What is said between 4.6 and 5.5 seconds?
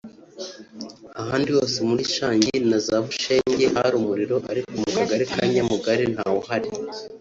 mu Kagali ka